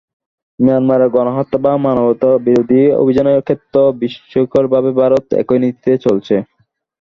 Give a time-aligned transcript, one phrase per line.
[0.59, 6.35] মিয়ানমারের গণহত্যা বা মানবতাবিরোধী অভিযানের ক্ষেত্রেও বিস্ময়করভাবে ভারত একই নীতিতে চলছে।